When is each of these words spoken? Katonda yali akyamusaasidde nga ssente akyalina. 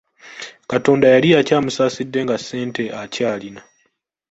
Katonda 0.69 1.07
yali 1.13 1.29
akyamusaasidde 1.39 2.19
nga 2.25 2.35
ssente 2.41 2.83
akyalina. 3.01 3.61